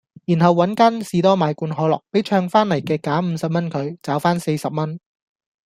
[0.31, 4.99] 然後搵間士多買罐可樂，比唱翻黎既假五十蚊佢，找番四十蚊